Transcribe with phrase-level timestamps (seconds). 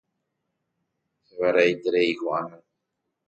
[1.27, 2.57] Chevare'aiterei ko'ág̃a.